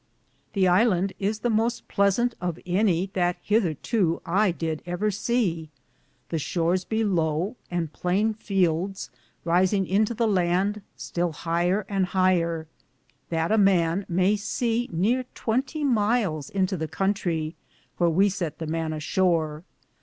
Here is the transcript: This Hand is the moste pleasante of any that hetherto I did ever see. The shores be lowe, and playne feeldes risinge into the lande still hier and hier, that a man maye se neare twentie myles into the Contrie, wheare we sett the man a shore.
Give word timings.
This 0.53 0.65
Hand 0.65 1.13
is 1.19 1.41
the 1.41 1.49
moste 1.51 1.87
pleasante 1.87 2.33
of 2.41 2.57
any 2.65 3.11
that 3.13 3.37
hetherto 3.47 4.19
I 4.25 4.49
did 4.49 4.81
ever 4.87 5.11
see. 5.11 5.69
The 6.29 6.39
shores 6.39 6.85
be 6.85 7.03
lowe, 7.03 7.55
and 7.69 7.93
playne 7.93 8.33
feeldes 8.33 9.11
risinge 9.45 9.87
into 9.87 10.15
the 10.15 10.27
lande 10.27 10.81
still 10.95 11.33
hier 11.33 11.85
and 11.87 12.07
hier, 12.07 12.65
that 13.29 13.51
a 13.51 13.59
man 13.59 14.07
maye 14.09 14.37
se 14.37 14.87
neare 14.91 15.25
twentie 15.35 15.85
myles 15.85 16.49
into 16.49 16.75
the 16.77 16.87
Contrie, 16.87 17.53
wheare 17.99 18.09
we 18.11 18.27
sett 18.27 18.57
the 18.57 18.65
man 18.65 18.93
a 18.93 18.99
shore. 18.99 19.63